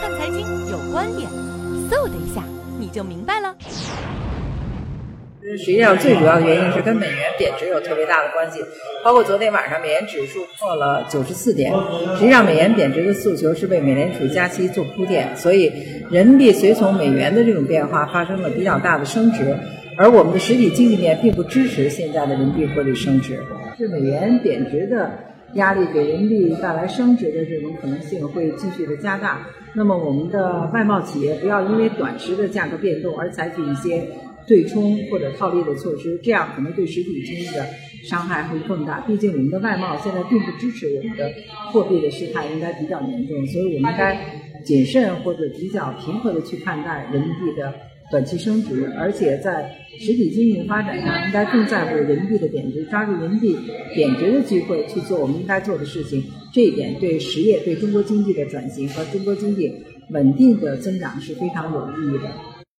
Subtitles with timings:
[0.00, 1.28] 看财经有观点，
[1.90, 2.44] 嗖的一下
[2.78, 3.52] 你就明白了。
[5.42, 8.60] 实际上，最主要的原因是跟美元贬值有特别大的关系。
[9.04, 11.72] 包括昨天晚上美元指数破了九十四点，
[12.16, 15.72] 实际上美元贬值的诉求是为美联储加息做铺垫，所以
[16.10, 19.56] 人民币随从美元的这种变化发生了比较大的升值。
[19.96, 23.40] 而我们的实体经济面并不支持现在的人民币汇率升值，
[23.76, 25.10] 是美元贬值的
[25.54, 29.46] 压力给人民币带来升值的这种可能性会继续的加大。
[29.74, 34.06] 那么我们的外贸企业不要因为短时的价格变动而采取一些。
[34.46, 37.66] 对冲或者套利的措施，这样可能对实体经济的
[38.02, 38.98] 伤害会更大。
[39.00, 41.30] 毕竟我们的外贸现在并不支持我们的
[41.70, 44.18] 货币的失态，应该比较严重，所以我们应该
[44.64, 47.74] 谨慎或者比较平和的去看待人民币的
[48.10, 53.56] 短期升值，而且在实体经济发展呢应该更在乎人民币的贬值，抓住人民币
[53.94, 56.24] 贬值的机会去做我们应该做的事情。
[56.52, 59.72] 这一点对实业、对中国经济的转型和中国经济
[60.10, 62.57] 稳定的增长是非常有意义的。